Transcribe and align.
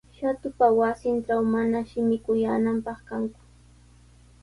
Shatupa 0.19 0.65
wasintraw 0.79 1.41
manashi 1.53 1.99
mikuyaananpaq 2.09 2.97
kanku. 3.07 3.41